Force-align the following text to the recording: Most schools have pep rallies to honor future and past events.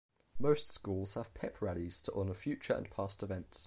Most 0.39 0.65
schools 0.73 1.13
have 1.13 1.31
pep 1.35 1.61
rallies 1.61 2.01
to 2.01 2.13
honor 2.15 2.33
future 2.33 2.73
and 2.73 2.89
past 2.89 3.21
events. 3.21 3.59